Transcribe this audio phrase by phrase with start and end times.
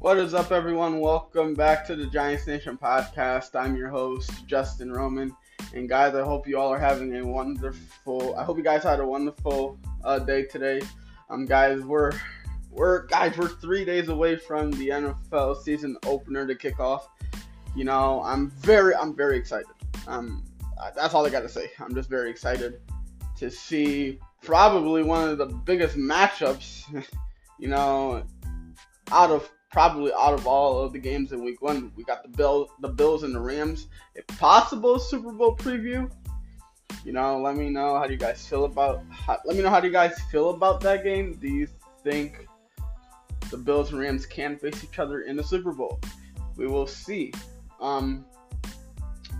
[0.00, 0.98] What is up, everyone?
[1.00, 3.54] Welcome back to the Giants Nation podcast.
[3.54, 5.36] I'm your host, Justin Roman.
[5.74, 8.34] And guys, I hope you all are having a wonderful.
[8.34, 10.80] I hope you guys had a wonderful uh, day today.
[11.28, 12.12] Um, guys, we're
[12.70, 17.06] we're guys, we're three days away from the NFL season opener to kick off.
[17.76, 19.66] You know, I'm very, I'm very excited.
[20.08, 20.42] Um,
[20.96, 21.72] that's all I got to say.
[21.78, 22.80] I'm just very excited
[23.36, 27.04] to see probably one of the biggest matchups.
[27.58, 28.22] You know,
[29.12, 32.28] out of probably out of all of the games in Week One, we got the
[32.28, 33.86] Bill, the Bills and the Rams.
[34.14, 36.10] If possible, Super Bowl preview.
[37.04, 39.02] You know, let me know how do you guys feel about.
[39.10, 41.34] How, let me know how do you guys feel about that game.
[41.34, 41.68] Do you
[42.02, 42.46] think
[43.50, 46.00] the Bills and Rams can face each other in the Super Bowl?
[46.56, 47.32] We will see.
[47.80, 48.26] Um,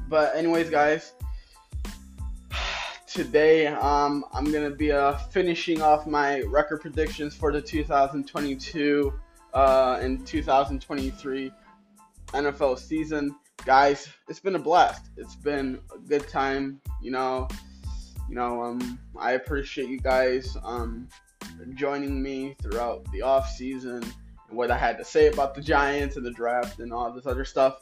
[0.08, 1.12] but anyways, guys,
[3.06, 9.12] today um, I'm gonna be uh, finishing off my record predictions for the 2022
[9.54, 11.52] uh, and 2023
[12.28, 13.34] NFL season.
[13.64, 15.10] Guys, it's been a blast.
[15.16, 16.80] It's been a good time.
[17.02, 17.48] You know,
[18.28, 21.08] you know, um, I appreciate you guys um,
[21.74, 24.02] joining me throughout the off season
[24.48, 27.26] and what I had to say about the Giants and the draft and all this
[27.26, 27.78] other stuff.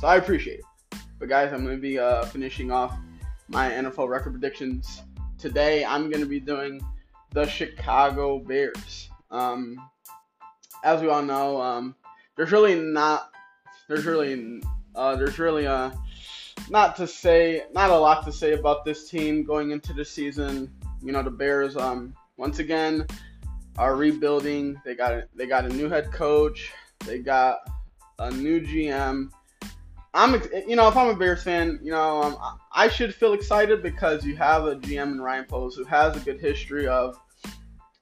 [0.00, 0.98] So I appreciate it.
[1.18, 2.96] But guys, I'm gonna be uh, finishing off
[3.48, 5.02] my NFL record predictions.
[5.36, 6.80] Today, I'm to be doing
[7.32, 9.10] the Chicago Bears.
[9.30, 9.76] Um,
[10.84, 11.94] as we all know, um,
[12.36, 13.30] there's really not,
[13.88, 14.62] there's really,
[14.94, 15.90] uh, there's really uh,
[16.70, 20.72] not to say, not a lot to say about this team going into the season.
[21.02, 23.06] You know, the Bears, um, once again,
[23.76, 24.80] are rebuilding.
[24.84, 26.72] They got, a, they got a new head coach.
[27.06, 27.58] They got
[28.18, 29.30] a new GM.
[30.14, 32.36] I'm, you know, if I'm a Bears fan, you know, um,
[32.72, 36.20] I should feel excited because you have a GM in Ryan Poles who has a
[36.20, 37.20] good history of,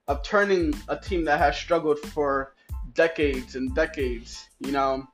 [0.09, 2.55] of turning a team that has struggled for
[2.97, 4.49] decades and decades.
[4.61, 5.07] You know,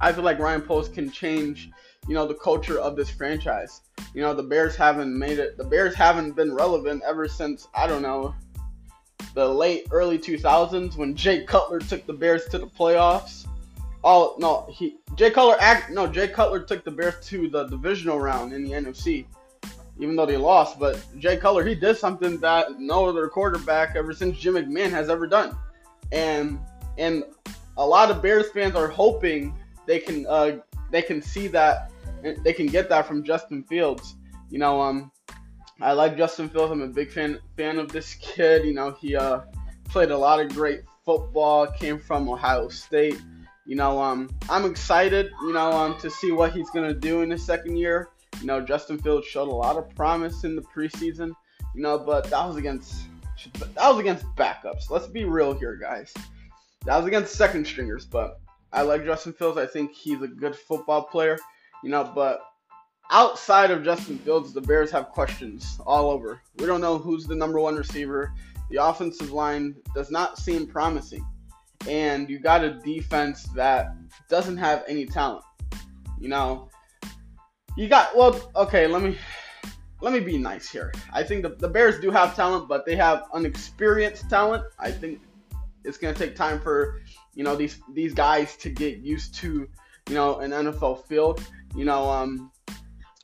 [0.00, 1.70] I feel like Ryan Poles can change,
[2.06, 3.80] you know, the culture of this franchise.
[4.14, 5.56] You know, the Bears haven't made it.
[5.56, 8.34] The Bears haven't been relevant ever since I don't know
[9.34, 13.46] the late early 2000s when Jay Cutler took the Bears to the playoffs.
[14.04, 18.18] Oh no, he Jay Cutler act no Jay Cutler took the Bears to the divisional
[18.20, 19.26] round in the NFC,
[19.98, 20.78] even though they lost.
[20.78, 25.08] But Jay Cutler he did something that no other quarterback ever since Jim McMahon has
[25.08, 25.56] ever done,
[26.12, 26.58] and
[26.98, 27.24] and
[27.76, 29.54] a lot of Bears fans are hoping
[29.86, 30.58] they can uh
[30.90, 31.90] they can see that
[32.44, 34.16] they can get that from Justin Fields.
[34.50, 35.10] You know um
[35.80, 36.72] I like Justin Fields.
[36.72, 38.64] I'm a big fan fan of this kid.
[38.64, 39.40] You know he uh
[39.88, 41.66] played a lot of great football.
[41.66, 43.18] Came from Ohio State
[43.68, 47.30] you know, um, I'm excited, you know, um, to see what he's gonna do in
[47.30, 48.08] his second year.
[48.40, 51.32] You know, Justin Fields showed a lot of promise in the preseason,
[51.74, 52.94] you know, but that was against
[53.52, 54.88] that was against backups.
[54.88, 56.14] Let's be real here, guys.
[56.84, 58.40] That was against second stringers, but
[58.72, 59.58] I like Justin Fields.
[59.58, 61.38] I think he's a good football player,
[61.82, 62.40] you know, but
[63.10, 66.40] outside of Justin Fields, the Bears have questions all over.
[66.58, 68.32] We don't know who's the number one receiver.
[68.70, 71.26] The offensive line does not seem promising
[71.86, 73.94] and you got a defense that
[74.28, 75.44] doesn't have any talent.
[76.18, 76.68] You know,
[77.76, 78.50] you got well.
[78.56, 79.16] Okay, let me
[80.00, 80.92] let me be nice here.
[81.12, 84.64] I think the, the Bears do have talent, but they have unexperienced talent.
[84.78, 85.20] I think
[85.84, 87.00] it's gonna take time for
[87.34, 89.68] you know these these guys to get used to
[90.08, 91.42] you know an NFL field.
[91.76, 92.50] You know, um,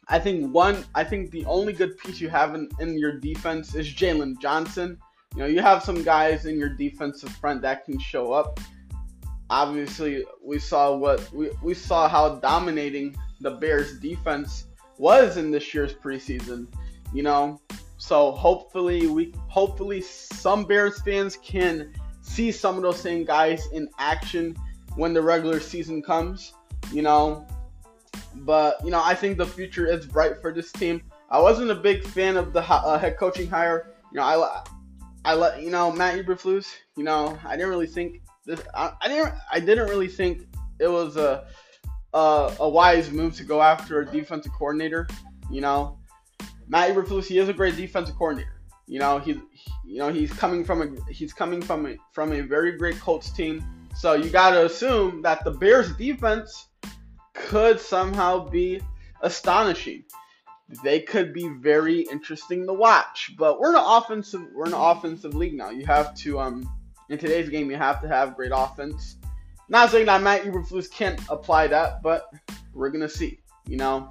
[0.09, 0.85] I think one.
[0.95, 4.99] I think the only good piece you have in, in your defense is Jaylon Johnson.
[5.35, 8.61] You know, you have some guys in your defensive front that can show up.
[9.51, 14.67] Obviously, we saw what we, we saw how dominating the Bears defense
[14.99, 16.67] was in this year's preseason.
[17.13, 17.61] You know,
[17.97, 21.93] so hopefully we hopefully some Bears fans can
[22.25, 24.57] see some of those same guys in action
[24.97, 26.53] when the regular season comes.
[26.93, 27.47] You know,
[28.37, 31.03] but you know I think the future is bright for this team.
[31.31, 33.95] I wasn't a big fan of the uh, head coaching hire.
[34.13, 34.65] You know, I
[35.25, 36.67] I let you know Matt Eberflus.
[36.97, 38.61] You know, I didn't really think this.
[38.75, 39.35] I, I didn't.
[39.53, 40.47] I didn't really think
[40.79, 41.47] it was a,
[42.13, 45.09] a a wise move to go after a defensive coordinator.
[45.51, 45.99] You know,
[46.69, 47.27] Matt Eberflus.
[47.27, 48.54] He is a great defensive coordinator.
[48.87, 49.39] You know, he's
[49.85, 53.31] you know he's coming from a he's coming from a from a very great Colts
[53.31, 53.65] team.
[53.97, 56.67] So you got to assume that the Bears defense
[57.33, 58.81] could somehow be
[59.23, 60.05] astonishing
[60.83, 63.33] they could be very interesting to watch.
[63.39, 65.71] But we're an offensive we're an offensive league now.
[65.71, 66.69] You have to um
[67.11, 69.17] in today's game you have to have great offense.
[69.69, 72.31] Not saying that Matt Eberflus can't apply that, but
[72.73, 73.41] we're gonna see.
[73.67, 74.11] You know.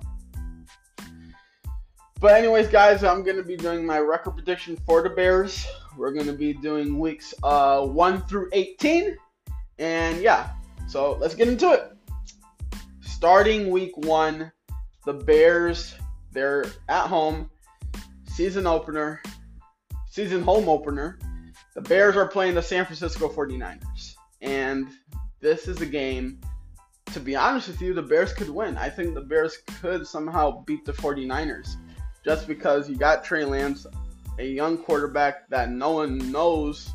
[2.24, 5.68] But anyways, guys, I'm gonna be doing my record prediction for the Bears.
[5.98, 9.18] We're gonna be doing weeks uh one through 18,
[9.78, 10.52] and yeah,
[10.88, 11.92] So let's get into it.
[13.02, 14.54] Starting week one,
[15.06, 15.96] the Bears,
[16.32, 17.50] they're at home,
[18.24, 19.22] season opener,
[20.10, 21.20] season home opener.
[21.76, 24.16] The Bears are playing the San Francisco 49ers.
[24.40, 24.88] And
[25.42, 26.40] this is a game,
[27.08, 28.78] to be honest with you, the Bears could win.
[28.78, 31.76] I think the Bears could somehow beat the 49ers
[32.24, 33.86] just because you got Trey Lance,
[34.40, 36.92] a young quarterback that no one knows.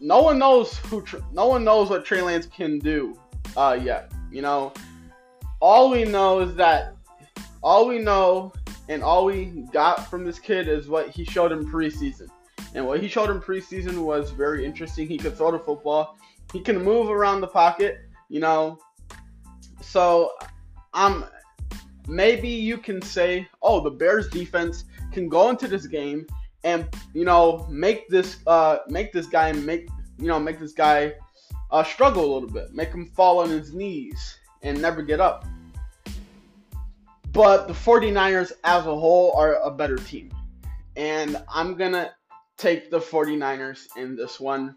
[0.00, 1.04] No one knows who.
[1.32, 3.18] No one knows what Trey Lance can do
[3.56, 4.12] uh, yet.
[4.30, 4.72] You know,
[5.60, 6.94] all we know is that
[7.62, 8.52] all we know
[8.88, 12.28] and all we got from this kid is what he showed in preseason.
[12.74, 15.08] And what he showed in preseason was very interesting.
[15.08, 16.18] He could throw the football.
[16.52, 18.00] He can move around the pocket.
[18.28, 18.78] You know,
[19.80, 20.32] so
[20.92, 21.24] um,
[22.06, 26.26] maybe you can say, oh, the Bears defense can go into this game
[26.64, 29.88] and you know make this uh make this guy make
[30.18, 31.12] you know make this guy
[31.70, 35.44] uh, struggle a little bit, make him fall on his knees and never get up.
[37.32, 40.30] But the 49ers as a whole are a better team.
[40.96, 42.12] And I'm going to
[42.56, 44.76] take the 49ers in this one.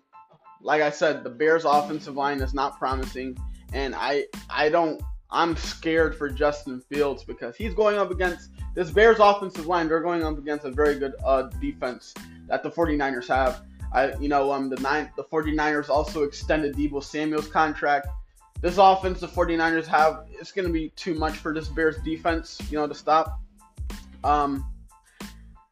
[0.62, 3.38] Like I said, the Bears offensive line is not promising
[3.74, 8.90] and I I don't I'm scared for Justin Fields because he's going up against this
[8.90, 9.88] Bears offensive line.
[9.88, 12.14] They're going up against a very good uh, defense
[12.48, 13.64] that the 49ers have.
[13.94, 18.08] I, you know, um, the nine, the 49ers also extended Deebo Samuel's contract.
[18.62, 22.60] This offense the 49ers have, it's going to be too much for this Bears defense,
[22.70, 23.40] you know, to stop.
[24.24, 24.66] Um,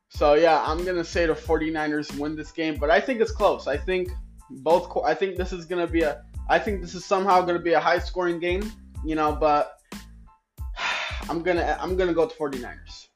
[0.09, 3.31] so yeah, I'm going to say the 49ers win this game, but I think it's
[3.31, 3.67] close.
[3.67, 4.09] I think
[4.49, 7.57] both, I think this is going to be a, I think this is somehow going
[7.57, 8.71] to be a high scoring game
[9.05, 9.79] you know, but
[11.29, 13.07] I'm gonna I'm gonna go to 49ers.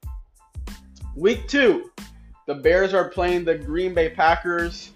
[1.16, 1.92] Week two,
[2.48, 4.92] the Bears are playing the Green Bay Packers,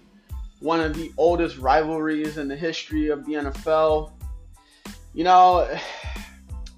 [0.60, 4.12] one of the oldest rivalries in the history of the NFL.
[5.14, 5.68] You know,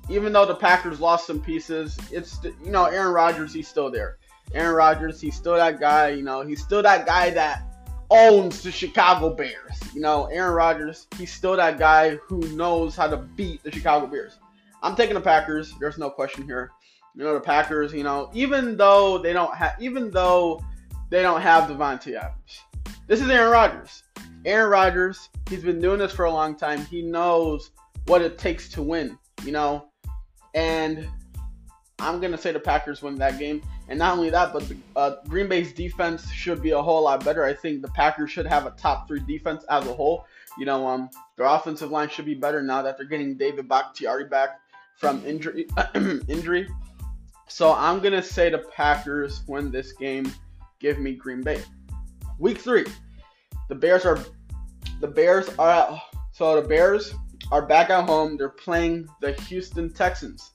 [0.08, 4.18] even though the Packers lost some pieces, it's you know Aaron Rodgers he's still there.
[4.54, 6.10] Aaron Rodgers he's still that guy.
[6.10, 7.67] You know he's still that guy that
[8.10, 9.80] owns the Chicago Bears.
[9.94, 14.06] You know, Aaron Rodgers, he's still that guy who knows how to beat the Chicago
[14.06, 14.38] Bears.
[14.82, 15.74] I'm taking the Packers.
[15.80, 16.70] There's no question here.
[17.14, 20.62] You know, the Packers, you know, even though they don't have even though
[21.10, 22.60] they don't have Davante Adams.
[23.06, 24.02] This is Aaron Rodgers.
[24.44, 26.84] Aaron Rodgers, he's been doing this for a long time.
[26.86, 27.70] He knows
[28.06, 29.88] what it takes to win, you know.
[30.54, 31.08] And
[31.98, 33.62] I'm going to say the Packers win that game.
[33.88, 37.24] And not only that, but the, uh, Green Bay's defense should be a whole lot
[37.24, 37.44] better.
[37.44, 40.26] I think the Packers should have a top three defense as a whole.
[40.58, 44.24] You know, um, their offensive line should be better now that they're getting David Bakhtiari
[44.24, 44.60] back
[44.96, 45.66] from injury.
[46.28, 46.68] injury.
[47.48, 50.30] So I'm gonna say the Packers win this game.
[50.80, 51.62] Give me Green Bay.
[52.38, 52.84] Week three,
[53.68, 54.18] the Bears are
[55.00, 56.00] the Bears are
[56.32, 57.14] so the Bears
[57.50, 58.36] are back at home.
[58.36, 60.50] They're playing the Houston Texans.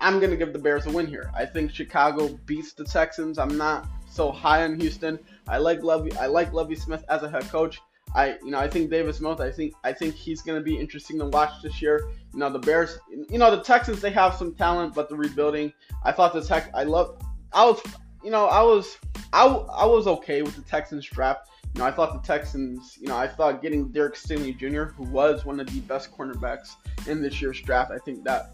[0.00, 1.30] I'm gonna give the Bears a win here.
[1.34, 3.38] I think Chicago beats the Texans.
[3.38, 5.18] I'm not so high on Houston.
[5.46, 6.16] I like Lovie.
[6.16, 7.80] I like Lovie Smith as a head coach.
[8.14, 9.40] I, you know, I think Davis Mills.
[9.40, 12.08] I think, I think he's gonna be interesting to watch this year.
[12.32, 12.98] You know, the Bears.
[13.28, 14.00] You know, the Texans.
[14.00, 15.72] They have some talent, but the rebuilding.
[16.04, 16.70] I thought the Tech.
[16.74, 17.20] I love.
[17.52, 17.82] I was,
[18.22, 18.98] you know, I was,
[19.32, 21.48] I, I was okay with the Texans draft.
[21.74, 22.96] You know, I thought the Texans.
[23.00, 26.76] You know, I thought getting Derek Stingley Jr., who was one of the best cornerbacks
[27.06, 27.90] in this year's draft.
[27.90, 28.52] I think that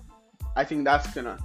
[0.57, 1.39] I think that's gonna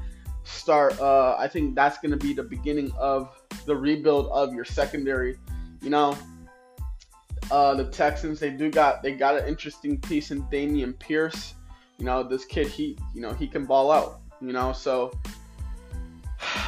[0.43, 0.99] start.
[0.99, 3.35] Uh, I think that's gonna be the beginning of
[3.65, 5.37] the rebuild of your secondary.
[5.81, 6.17] You know,
[7.51, 11.55] uh, the Texans they do got they got an interesting piece in Dameon Pierce.
[11.97, 14.21] You know, this kid he you know he can ball out.
[14.41, 15.11] You know, so.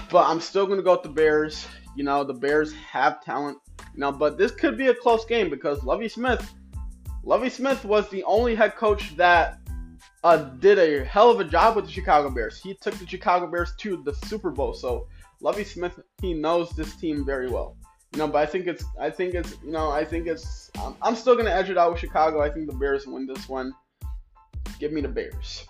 [0.09, 1.65] But I'm still gonna go with the Bears.
[1.95, 3.57] You know, the Bears have talent.
[3.93, 6.53] You know, but this could be a close game because Lovie Smith,
[7.23, 9.60] Lovie Smith was the only head coach that
[10.23, 12.61] uh, did a hell of a job with the Chicago Bears.
[12.61, 14.73] He took the Chicago Bears to the Super Bowl.
[14.73, 15.07] So
[15.39, 17.75] Lovie Smith, he knows this team very well.
[18.13, 20.69] You know, but I think it's, I think it's, you know, I think it's.
[20.81, 22.41] Um, I'm still gonna edge it out with Chicago.
[22.41, 23.73] I think the Bears win this one.
[24.79, 25.65] Give me the Bears.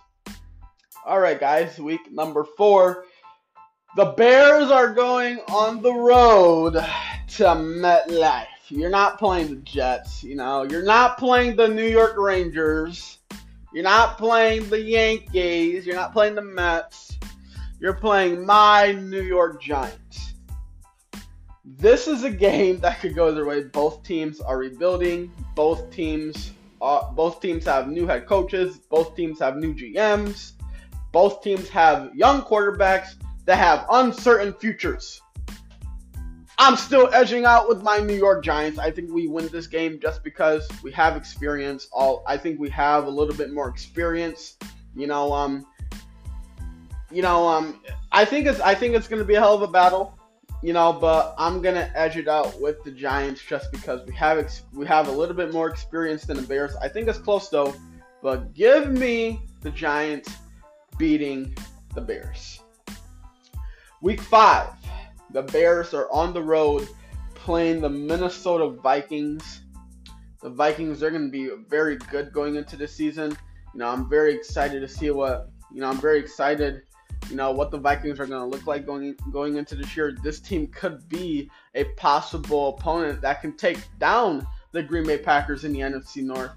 [1.06, 1.78] All right, guys.
[1.78, 3.06] Week number four.
[3.96, 8.46] The Bears are going on the road to MetLife.
[8.70, 10.64] You're not playing the Jets, you know.
[10.64, 13.20] You're not playing the New York Rangers.
[13.74, 15.86] You're not playing the Yankees.
[15.86, 17.18] You're not playing the Mets.
[17.80, 20.34] You're playing my New York Giants.
[21.64, 23.64] This is a game that could go either way.
[23.64, 25.32] Both teams are rebuilding.
[25.56, 26.52] Both teams,
[26.82, 28.78] uh, both teams have new head coaches.
[28.90, 30.52] Both teams have new GMs.
[31.14, 35.22] Both teams have young quarterbacks that have uncertain futures.
[36.64, 38.78] I'm still edging out with my New York Giants.
[38.78, 41.88] I think we win this game just because we have experience.
[41.92, 44.58] All I think we have a little bit more experience.
[44.96, 45.66] You know, um,
[47.10, 49.68] you know, um, I think it's I think it's gonna be a hell of a
[49.68, 50.16] battle.
[50.62, 54.38] You know, but I'm gonna edge it out with the Giants just because we have
[54.38, 56.76] ex- we have a little bit more experience than the Bears.
[56.76, 57.74] I think it's close though,
[58.22, 60.32] but give me the Giants
[61.00, 61.58] beating
[61.96, 62.62] the Bears.
[64.04, 64.68] Week five.
[65.34, 66.88] The Bears are on the road
[67.36, 69.62] playing the Minnesota Vikings.
[70.42, 73.38] The Vikings are going to be very good going into the season.
[73.74, 76.82] You know, I'm very excited to see what, you know, I'm very excited,
[77.30, 80.18] you know, what the Vikings are going to look like going going into this year.
[80.22, 85.64] This team could be a possible opponent that can take down the Green Bay Packers
[85.64, 86.52] in the NFC North.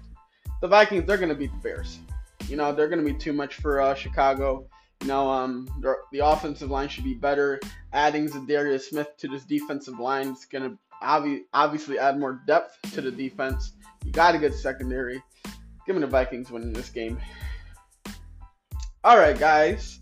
[0.61, 1.99] The Vikings, they're going to beat the Bears.
[2.47, 4.67] You know, they're going to be too much for uh, Chicago.
[5.03, 5.67] Know, um,
[6.11, 7.59] the offensive line should be better.
[7.93, 12.77] Adding Za'Darius Smith to this defensive line is going to obvi- obviously add more depth
[12.93, 13.73] to the defense.
[14.03, 15.21] You got a good secondary.
[15.85, 17.19] Give me the Vikings winning this game.
[19.03, 19.99] All right, guys.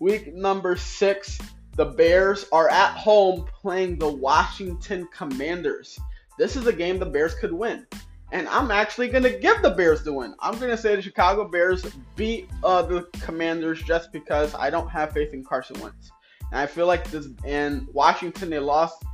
[0.00, 1.38] Week number six.
[1.76, 5.98] The Bears are at home playing the Washington Commanders.
[6.38, 7.86] This is a game the Bears could win
[8.30, 10.34] and I'm actually going to give the Bears the win.
[10.40, 14.88] I'm going to say the Chicago Bears beat uh, the Commanders just because I don't
[14.88, 16.10] have faith in Carson Wentz.
[16.50, 19.04] And I feel like this and Washington they lost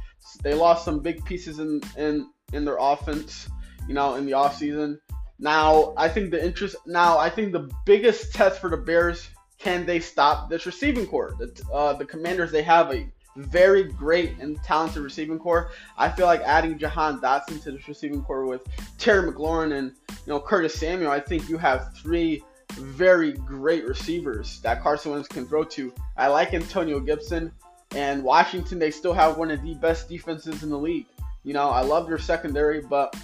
[0.43, 3.49] they lost some big pieces in in in their offense,
[3.89, 4.99] you know, in the offseason.
[5.39, 9.29] Now, I think the interest now I think the biggest test for the Bears
[9.59, 11.35] can they stop this receiving core?
[11.39, 15.71] The uh, the Commanders they have a very great and talented receiving core.
[15.97, 18.63] I feel like adding Jahan Dotson to this receiving core with
[18.99, 24.61] Terry McLaurin and you know Curtis Samuel, I think you have three very great receivers
[24.63, 25.93] that Carson Wentz can throw to.
[26.17, 27.53] I like Antonio Gibson
[27.95, 28.79] and Washington.
[28.79, 31.07] They still have one of the best defenses in the league.
[31.45, 33.17] You know, I love your secondary, but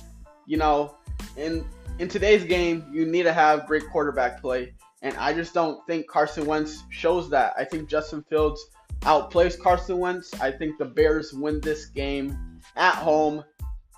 [0.47, 0.97] you know,
[1.37, 1.65] in
[1.99, 4.73] in today's game, you need to have great quarterback play.
[5.03, 7.55] And I just don't think Carson Wentz shows that.
[7.57, 8.67] I think Justin Fields
[9.03, 10.39] outplays Carson Wentz.
[10.41, 13.45] I think the Bears win this game at home.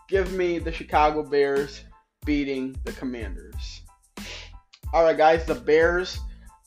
[0.09, 1.83] Give me the Chicago Bears
[2.25, 3.83] beating the Commanders.
[4.93, 6.19] All right, guys, the Bears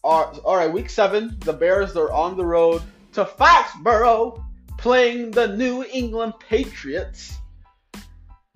[0.03, 0.71] are all right.
[0.71, 2.81] Week seven, the Bears are on the road
[3.13, 4.43] to Foxborough
[4.77, 7.37] playing the New England Patriots.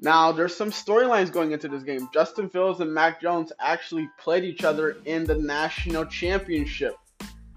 [0.01, 2.09] Now, there's some storylines going into this game.
[2.13, 6.95] Justin Fields and Mac Jones actually played each other in the national championship.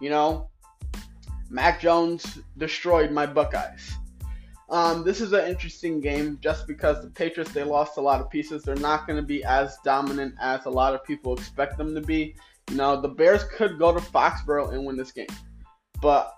[0.01, 0.51] You know,
[1.53, 3.93] Mac Jones destroyed my Buckeyes.
[4.71, 8.31] Um, this is an interesting game just because the Patriots they lost a lot of
[8.31, 8.63] pieces.
[8.63, 12.01] They're not going to be as dominant as a lot of people expect them to
[12.01, 12.35] be.
[12.71, 15.27] You know, the Bears could go to Foxborough and win this game,
[16.01, 16.33] but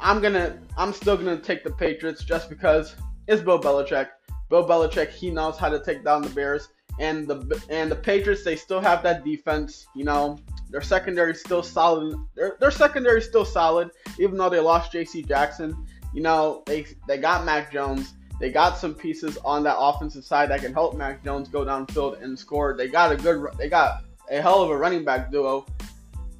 [0.00, 2.96] I'm gonna I'm still gonna take the Patriots just because
[3.28, 4.08] it's Bill Belichick.
[4.48, 6.68] Bill Belichick he knows how to take down the Bears
[6.98, 9.86] and the and the Patriots they still have that defense.
[9.94, 10.38] You know,
[10.70, 12.16] their secondary is still solid.
[12.34, 15.22] Their, their secondary is still solid, even though they lost J.C.
[15.22, 15.76] Jackson.
[16.12, 18.14] You know, they they got Mac Jones.
[18.40, 22.22] They got some pieces on that offensive side that can help Mac Jones go downfield
[22.22, 22.76] and score.
[22.76, 23.46] They got a good.
[23.58, 25.66] They got a hell of a running back duo.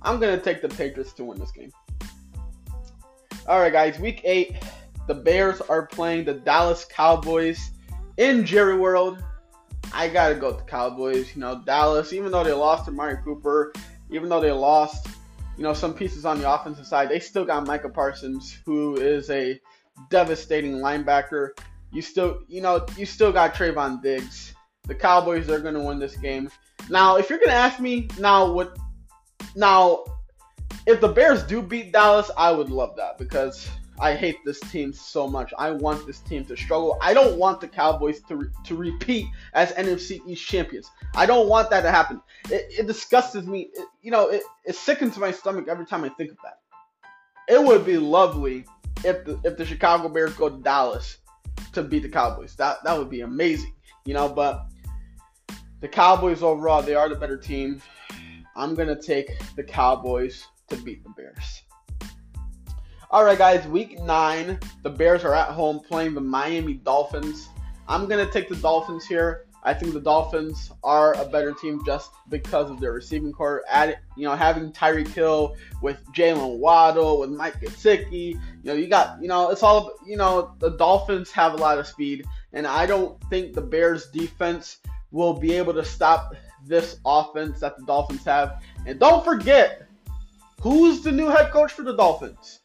[0.02, 1.72] I'm gonna take the Patriots to win this game.
[3.46, 3.98] All right, guys.
[3.98, 4.56] Week eight,
[5.06, 7.70] the Bears are playing the Dallas Cowboys
[8.16, 9.22] in Jerry World.
[9.94, 11.34] I gotta go with the Cowboys.
[11.34, 13.72] You know, Dallas, even though they lost to Amari Cooper,
[14.10, 15.06] even though they lost,
[15.56, 19.30] you know, some pieces on the offensive side, they still got Micah Parsons, who is
[19.30, 19.60] a
[20.10, 21.50] devastating linebacker.
[21.92, 24.52] You still, you know, you still got Trevon Diggs.
[24.82, 26.50] The Cowboys are to win this game.
[26.90, 28.76] Now, if you're to ask me now what,
[29.54, 30.04] now,
[30.86, 33.70] if the Bears do beat Dallas, I would love that because
[34.00, 35.52] I hate this team so much.
[35.56, 36.98] I want this team to struggle.
[37.00, 40.90] I don't want the Cowboys to, re- to repeat as NFC East champions.
[41.14, 42.20] I don't want that to happen.
[42.50, 43.70] It, it disgusts me.
[43.72, 46.58] It, you know, it, it sickens my stomach every time I think of that.
[47.48, 48.64] It would be lovely
[49.04, 51.18] if the, if the Chicago Bears go to Dallas
[51.72, 52.56] to beat the Cowboys.
[52.56, 53.74] That that would be amazing.
[54.06, 54.66] You know, but
[55.80, 57.80] the Cowboys overall, they are the better team.
[58.56, 61.63] I'm gonna take the Cowboys to beat the Bears.
[63.10, 67.48] All right, guys, week nine, the Bears are at home playing the Miami Dolphins.
[67.86, 69.44] I'm going to take the Dolphins here.
[69.62, 73.62] I think the Dolphins are a better team just because of their receiving core.
[73.68, 78.32] Add, you know, having Tyreek Hill with Jaylen Waddle, with Mike Gesicki.
[78.32, 81.78] You know, you got, you know, it's all, you know, the Dolphins have a lot
[81.78, 84.78] of speed, and I don't think the Bears defense
[85.12, 86.34] will be able to stop
[86.66, 88.62] this offense that the Dolphins have.
[88.86, 89.86] And don't forget,
[90.60, 92.60] who's the new head coach for the Dolphins?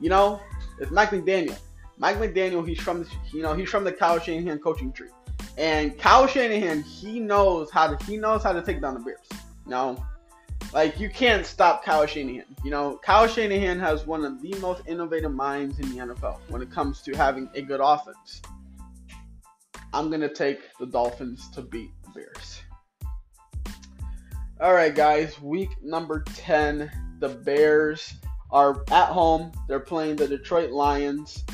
[0.00, 0.40] You know,
[0.78, 1.58] it's Mike McDaniel.
[1.98, 5.10] Mike McDaniel, he's from the, you know he's from the Kyle Shanahan coaching tree,
[5.58, 9.18] and Kyle Shanahan he knows how to he knows how to take down the Bears.
[9.66, 10.02] You know,
[10.72, 12.46] like you can't stop Kyle Shanahan.
[12.64, 16.62] You know, Kyle Shanahan has one of the most innovative minds in the NFL when
[16.62, 18.40] it comes to having a good offense.
[19.92, 22.62] I'm gonna take the Dolphins to beat the Bears.
[24.58, 25.38] All right, guys.
[25.42, 28.14] Week number ten, the Bears
[28.52, 29.52] are at home.
[29.68, 31.44] They're playing the Detroit Lions.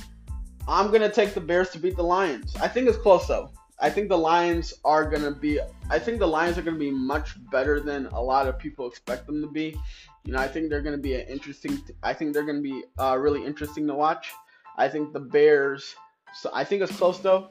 [0.69, 2.57] I'm gonna take the Bears to beat the Lions.
[2.57, 3.51] I think it's close though.
[3.79, 5.61] I think the Lions are gonna be.
[5.91, 9.27] I think the Lions are gonna be much better than a lot of people expect
[9.27, 9.79] them to be.
[10.25, 11.81] You know, I think they're gonna be an interesting.
[12.03, 14.33] I think they're gonna be uh, really interesting to watch.
[14.77, 15.95] I think the Bears.
[16.35, 17.51] So I think it's close though,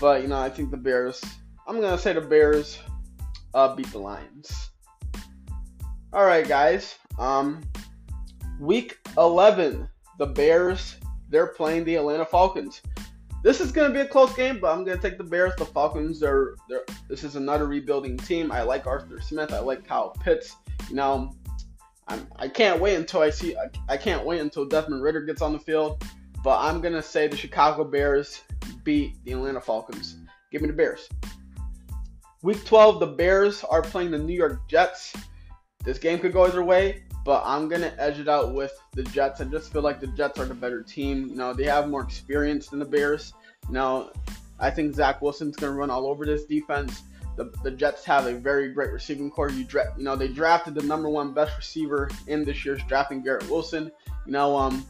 [0.00, 1.22] but you know, I think the Bears.
[1.66, 2.78] I'm gonna say the Bears
[3.54, 4.70] uh, beat the Lions.
[6.12, 6.94] All right, guys.
[7.18, 7.62] Um,
[8.58, 9.88] week 11,
[10.18, 10.96] the Bears
[11.28, 12.80] they're playing the Atlanta Falcons.
[13.44, 15.52] This is going to be a close game, but I'm going to take the Bears.
[15.56, 18.50] The Falcons are they're, this is another rebuilding team.
[18.50, 19.52] I like Arthur Smith.
[19.52, 20.56] I like Kyle Pitts.
[20.88, 21.32] You know,
[22.08, 23.56] I'm, I can't wait until I see.
[23.56, 26.02] I, I can't wait until Desmond Ridder gets on the field.
[26.42, 28.42] But I'm going to say the Chicago Bears
[28.82, 30.16] beat the Atlanta Falcons.
[30.50, 31.08] Give me the Bears.
[32.42, 35.14] Week 12, the Bears are playing the New York Jets.
[35.84, 39.42] This game could go either way but I'm gonna edge it out with the Jets.
[39.42, 41.26] I just feel like the Jets are the better team.
[41.26, 43.34] You know, they have more experience than the Bears.
[43.66, 44.10] You know,
[44.58, 47.02] I think Zach Wilson's gonna run all over this defense.
[47.36, 49.50] The, the Jets have a very great receiving core.
[49.50, 53.22] You dra- you know they drafted the number one best receiver in this year's drafting,
[53.22, 53.92] Garrett Wilson.
[54.24, 54.86] You know, um,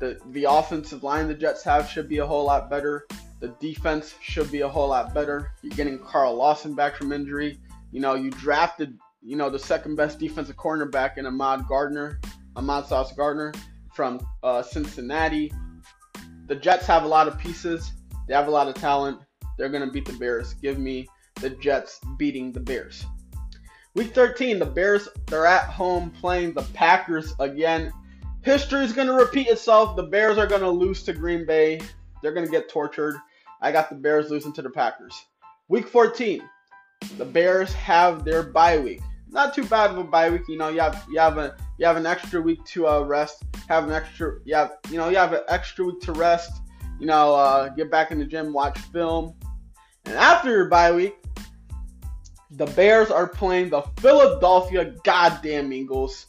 [0.00, 3.06] the the offensive line the Jets have should be a whole lot better.
[3.40, 5.52] The defense should be a whole lot better.
[5.60, 7.60] You're getting Carl Lawson back from injury.
[7.92, 12.20] You know, you drafted you know, the second best defensive cornerback in Ahmad Gardner,
[12.54, 13.52] Ahmad Sauce Gardner
[13.92, 15.52] from uh, Cincinnati.
[16.46, 17.90] The Jets have a lot of pieces.
[18.28, 19.18] They have a lot of talent.
[19.58, 20.54] They're going to beat the Bears.
[20.54, 21.08] Give me
[21.40, 23.04] the Jets beating the Bears.
[23.96, 27.92] Week 13, the Bears, they're at home playing the Packers again.
[28.42, 29.96] History is going to repeat itself.
[29.96, 31.80] The Bears are going to lose to Green Bay.
[32.22, 33.16] They're going to get tortured.
[33.60, 35.20] I got the Bears losing to the Packers.
[35.66, 36.42] Week 14,
[37.18, 40.42] the Bears have their bye week not too bad of a bye week.
[40.48, 43.44] You know, you have you have a you have an extra week to uh, rest.
[43.68, 46.52] Have an extra you have you know you have an extra week to rest.
[46.98, 49.34] You know, uh, get back in the gym, watch film,
[50.06, 51.14] and after your bye week,
[52.52, 56.26] the Bears are playing the Philadelphia goddamn Eagles.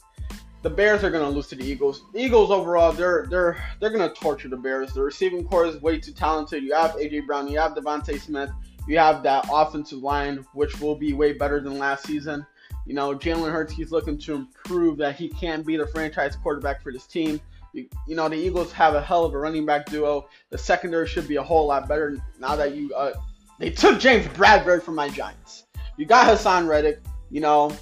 [0.62, 2.02] The Bears are gonna lose to the Eagles.
[2.14, 4.92] Eagles overall, they're they're they're gonna torture the Bears.
[4.92, 6.64] The receiving core is way too talented.
[6.64, 8.50] You have AJ Brown, you have DeVonta Smith,
[8.88, 12.44] you have that offensive line, which will be way better than last season.
[12.88, 16.82] You know, Jalen Hurts, he's looking to improve that he can be the franchise quarterback
[16.82, 17.38] for this team.
[17.74, 20.26] You, you, know, the Eagles have a hell of a running back duo.
[20.48, 23.12] The secondary should be a whole lot better now that you uh,
[23.58, 25.64] they took James Bradberry from my Giants.
[25.98, 27.00] You got Haason Reddick.
[27.30, 27.76] You know,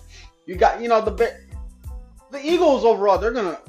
[0.45, 1.37] you got you know the
[2.33, 3.17] the Eagles overall.
[3.17, 3.61] They're gonna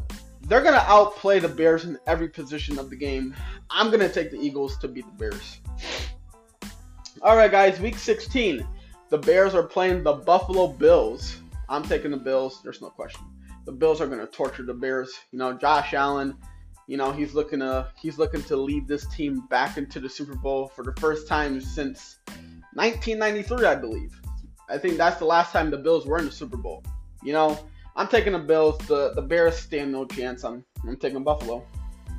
[0.48, 3.36] they're gonna outplay the Bears in every position of the game.
[3.70, 5.60] I'm gonna take the Eagles to beat the Bears.
[7.22, 7.80] All right, guys.
[7.80, 8.68] Week 16
[9.10, 11.38] the Bears are playing the Buffalo Bills.
[11.70, 12.62] I'm taking the Bills.
[12.64, 13.22] There's no question.
[13.66, 15.14] The Bills are going to torture the Bears.
[15.32, 16.36] You know, Josh Allen.
[16.88, 20.36] You know, he's looking to he's looking to lead this team back into the Super
[20.36, 22.20] Bowl for the first time since
[22.74, 24.22] 1993, I believe.
[24.70, 26.84] I think that's the last time the Bills were in the Super Bowl.
[27.24, 27.60] You know,
[27.96, 28.78] I'm taking the Bills.
[28.88, 30.46] The the Bears stand no chance.
[30.46, 31.66] I'm I'm taking Buffalo.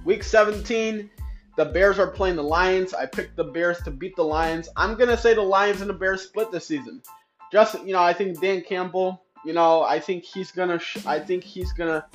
[0.05, 1.11] Week 17,
[1.59, 2.95] the Bears are playing the Lions.
[2.95, 4.69] I picked the Bears to beat the Lions.
[4.77, 7.03] I'm gonna say the Lions and the Bears split this season.
[7.51, 9.25] Just you know, I think Dan Campbell.
[9.45, 10.79] You know, I think he's gonna.
[10.79, 12.07] Sh- I think he's gonna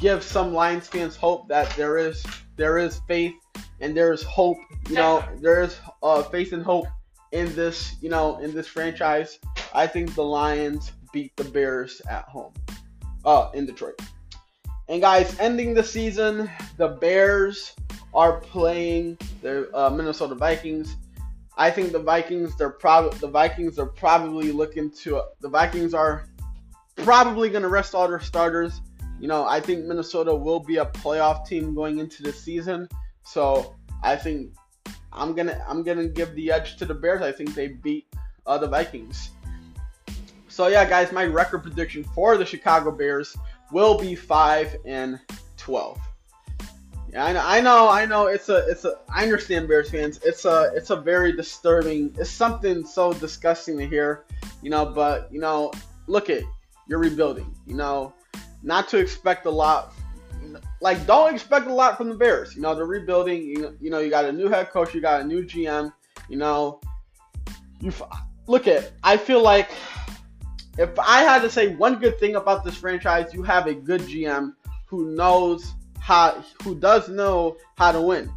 [0.00, 2.24] give some Lions fans hope that there is
[2.56, 3.34] there is faith
[3.80, 4.56] and there is hope.
[4.88, 6.86] You know, there is uh, faith and hope
[7.32, 7.96] in this.
[8.00, 9.38] You know, in this franchise.
[9.74, 12.54] I think the Lions beat the Bears at home.
[13.26, 14.00] Uh, in Detroit.
[14.88, 17.74] And guys, ending the season, the Bears
[18.16, 20.96] are playing the uh, Minnesota Vikings.
[21.58, 26.26] I think the Vikings they're probably the Vikings are probably looking to the Vikings are
[26.96, 28.80] probably going to rest all their starters.
[29.20, 32.88] You know, I think Minnesota will be a playoff team going into the season.
[33.22, 34.52] So I think
[35.12, 37.20] I'm gonna I'm gonna give the edge to the Bears.
[37.22, 38.06] I think they beat
[38.46, 39.30] uh, the Vikings.
[40.48, 43.36] So yeah, guys, my record prediction for the Chicago Bears
[43.72, 45.20] will be five and
[45.58, 45.98] twelve.
[47.16, 48.26] I know, I know, I know.
[48.26, 48.98] It's a, it's a.
[49.08, 50.20] I understand Bears fans.
[50.22, 52.14] It's a, it's a very disturbing.
[52.18, 54.24] It's something so disgusting to hear,
[54.62, 54.84] you know.
[54.84, 55.72] But you know,
[56.06, 56.42] look at
[56.86, 57.54] you're rebuilding.
[57.66, 58.12] You know,
[58.62, 59.94] not to expect a lot.
[60.82, 62.54] like don't expect a lot from the Bears.
[62.54, 63.42] You know, they're rebuilding.
[63.42, 65.92] You, you know, you got a new head coach, you got a new GM.
[66.28, 66.80] You know,
[67.80, 67.92] you
[68.46, 68.92] look at.
[69.02, 69.70] I feel like
[70.76, 74.02] if I had to say one good thing about this franchise, you have a good
[74.02, 74.54] GM
[74.86, 75.74] who knows
[76.06, 78.30] how, who does know how to win.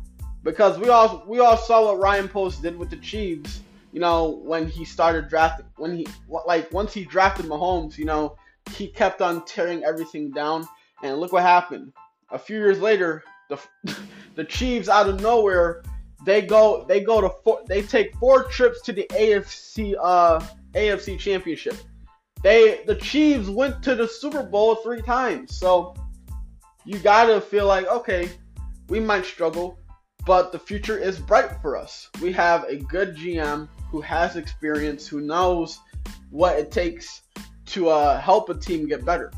[0.43, 3.61] Because we all we all saw what Ryan Poles did with the Chiefs.
[3.91, 8.37] You know, when he started drafting, when he like once he drafted Mahomes, you know,
[8.71, 10.67] he kept on tearing everything down.
[11.03, 11.93] And look what happened.
[12.31, 13.59] A few years later, the
[14.35, 15.83] the Chiefs out of nowhere,
[16.25, 20.39] they go they go to four, they take four trips to the AFC uh
[20.73, 21.75] AFC Championship.
[22.41, 25.55] They the Chiefs went to the Super Bowl three times.
[25.55, 25.93] So
[26.85, 28.29] you gotta feel like, okay,
[28.87, 29.79] we might struggle,
[30.25, 32.09] but the future is bright for us.
[32.21, 35.79] We have a good GM who has experience, who knows
[36.29, 37.21] what it takes
[37.67, 39.31] to uh, help a team get better.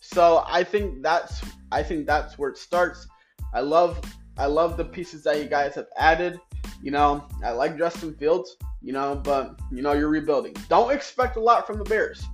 [0.00, 3.06] So I think that's I think that's where it starts.
[3.52, 4.00] I love
[4.36, 6.38] I love the pieces that you guys have added.
[6.82, 10.54] You know, I like Justin Fields, you know, but you know, you're rebuilding.
[10.68, 12.24] Don't expect a lot from the Bears.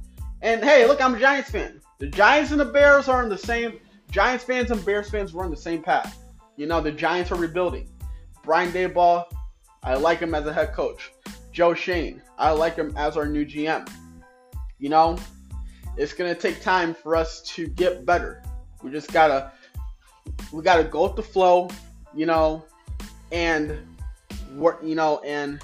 [0.43, 1.81] And hey, look, I'm a Giants fan.
[1.99, 3.79] The Giants and the Bears are in the same.
[4.11, 6.19] Giants fans and Bears fans were on the same path.
[6.57, 7.89] You know, the Giants are rebuilding.
[8.45, 9.25] Brian Daboll,
[9.83, 11.13] I like him as a head coach.
[11.53, 13.89] Joe Schoen, I like him as our new GM.
[14.79, 15.17] You know,
[15.97, 18.43] it's gonna take time for us to get better.
[18.83, 19.53] We just gotta,
[20.53, 21.69] we gotta go with the flow.
[22.15, 22.65] You know,
[23.31, 23.79] and
[24.57, 24.81] work.
[24.83, 25.63] You know, and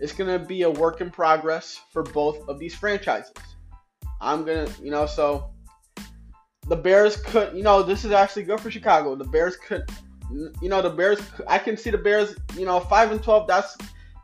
[0.00, 3.32] it's gonna be a work in progress for both of these franchises.
[4.20, 5.53] I'm gonna, you know, so
[6.66, 9.14] the Bears could, you know, this is actually good for Chicago.
[9.14, 9.88] The Bears could,
[10.30, 11.20] you know, the Bears.
[11.46, 13.46] I can see the Bears, you know, five and twelve.
[13.46, 13.76] That's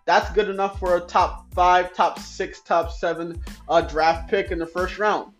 [0.06, 4.58] that's good enough for a top five, top six, top seven uh, draft pick in
[4.58, 5.32] the first round.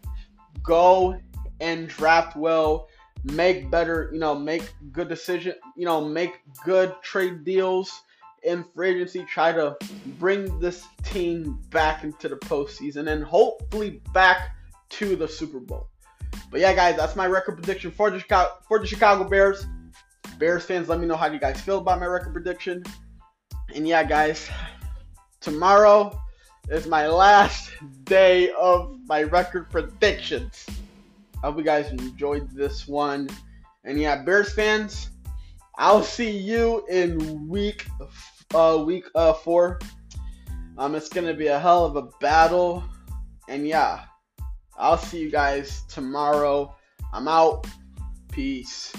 [0.62, 1.18] Go
[1.60, 2.88] and draft well,
[3.24, 8.02] make better, you know, make good decision, you know, make good trade deals
[8.42, 9.76] in free agency, try to
[10.18, 14.56] bring this team back into the postseason and hopefully back
[14.88, 15.88] to the Super Bowl.
[16.50, 19.66] But yeah, guys, that's my record prediction for the Chicago, for the Chicago Bears.
[20.38, 22.82] Bears fans, let me know how you guys feel about my record prediction.
[23.74, 24.48] And yeah, guys,
[25.40, 26.20] tomorrow
[26.68, 27.70] is my last
[28.04, 30.66] day of my record predictions.
[31.42, 33.28] I hope you guys enjoyed this one.
[33.84, 35.10] And yeah, Bears fans,
[35.78, 37.86] I'll see you in week
[38.54, 39.78] uh, week uh, four.
[40.76, 42.84] Um, it's gonna be a hell of a battle,
[43.48, 44.04] and yeah,
[44.80, 46.74] I'll see you guys tomorrow.
[47.12, 47.66] I'm out.
[48.32, 48.92] Peace.